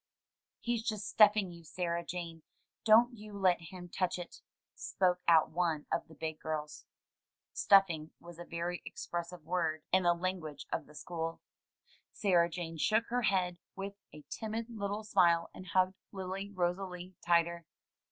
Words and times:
''He's 0.63 0.81
just 0.81 1.07
stuffing 1.07 1.51
you, 1.51 1.63
Sarah 1.63 2.03
Jane; 2.03 2.41
don't 2.85 3.15
you 3.15 3.33
let 3.37 3.61
him 3.69 3.87
touch 3.87 4.17
it," 4.17 4.41
spoke 4.73 5.19
out 5.27 5.51
one 5.51 5.85
of 5.91 6.07
the 6.07 6.15
big 6.15 6.39
girls. 6.39 6.85
"Stuffing" 7.53 8.09
was 8.19 8.39
a 8.39 8.43
very 8.43 8.81
expressive 8.83 9.45
word 9.45 9.83
in 9.91 10.01
the 10.01 10.15
language 10.15 10.65
of 10.73 10.87
91 10.87 10.87
MY 10.87 10.87
BOOK 10.87 10.87
HOUSE 10.87 10.87
the 10.87 10.99
school. 10.99 11.41
Sarah 12.13 12.49
Jane 12.49 12.77
shook 12.77 13.05
her 13.09 13.21
head 13.29 13.59
with 13.75 13.93
a 14.11 14.23
timid 14.31 14.71
little 14.71 15.03
smile, 15.03 15.51
and 15.53 15.67
hugged 15.67 15.99
Lily 16.11 16.49
Rosalie 16.49 17.13
tighter. 17.23 17.67